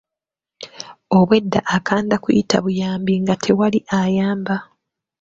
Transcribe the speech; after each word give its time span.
Obwedda 1.17 1.59
akanda 1.75 2.15
kuyita 2.23 2.55
buyambi 2.63 3.13
nga 3.21 3.35
tewali 3.43 3.79
ayamba. 3.99 4.55